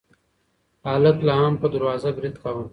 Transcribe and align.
هلک 0.89 1.17
لا 1.27 1.35
هم 1.41 1.53
په 1.61 1.67
دروازه 1.73 2.09
برید 2.17 2.35
کاوه. 2.43 2.63